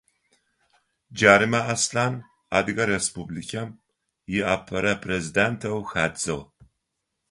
Джарымэ 1.15 1.61
Аслъан 1.73 2.13
Адыгэ 2.57 2.85
Республикэм 2.93 3.69
иапэрэ 4.37 4.93
президентэу 5.03 5.79
хадзыгъ. 5.89 6.43